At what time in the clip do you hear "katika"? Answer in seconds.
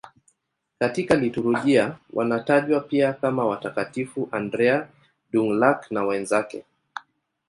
0.79-1.15